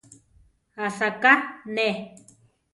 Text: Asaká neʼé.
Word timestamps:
Asaká 0.85 1.33
neʼé. 1.75 1.93